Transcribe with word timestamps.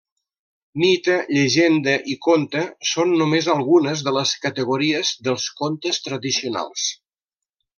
Mite, 0.83 1.17
llegenda 1.35 1.93
i 2.13 2.15
conte 2.27 2.63
són 2.93 3.13
només 3.19 3.51
algunes 3.57 4.01
de 4.09 4.15
les 4.19 4.33
categories 4.47 5.13
dels 5.29 5.49
contes 5.61 6.05
tradicionals. 6.09 6.89